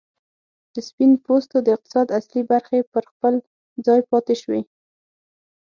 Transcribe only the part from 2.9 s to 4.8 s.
پر خپل ځای پاتې شوې.